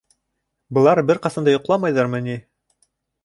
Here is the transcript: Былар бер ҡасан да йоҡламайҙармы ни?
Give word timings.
Былар 0.77 1.01
бер 1.09 1.19
ҡасан 1.27 1.47
да 1.47 1.53
йоҡламайҙармы 1.55 2.25
ни? 2.31 2.39